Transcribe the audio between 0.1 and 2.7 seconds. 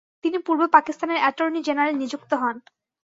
তিনি পূর্ব পাকিস্তানের attorney general নিযুক্ত হন।